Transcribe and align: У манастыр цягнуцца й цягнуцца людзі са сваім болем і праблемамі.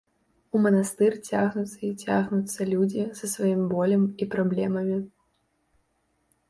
У 0.57 0.59
манастыр 0.63 1.13
цягнуцца 1.27 1.75
й 1.89 2.07
цягнуцца 2.07 2.61
людзі 2.73 3.03
са 3.21 3.25
сваім 3.35 3.61
болем 3.75 4.03
і 4.25 4.31
праблемамі. 4.37 4.97